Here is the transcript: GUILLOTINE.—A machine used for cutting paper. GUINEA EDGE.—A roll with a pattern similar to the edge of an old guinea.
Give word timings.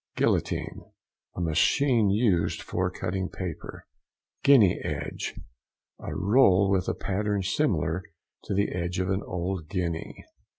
GUILLOTINE.—A 0.15 1.41
machine 1.41 2.09
used 2.09 2.63
for 2.63 2.89
cutting 2.89 3.29
paper. 3.29 3.85
GUINEA 4.43 4.79
EDGE.—A 4.83 6.15
roll 6.15 6.71
with 6.71 6.87
a 6.87 6.95
pattern 6.95 7.43
similar 7.43 8.01
to 8.45 8.55
the 8.55 8.69
edge 8.73 8.97
of 8.97 9.11
an 9.11 9.21
old 9.21 9.69
guinea. 9.69 10.25